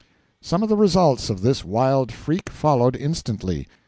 Some 0.41 0.63
of 0.63 0.69
the 0.69 0.75
results 0.75 1.29
of 1.29 1.41
this 1.41 1.63
wild 1.63 2.11
freak 2.11 2.49
followed 2.49 2.95
instantly. 2.95 3.67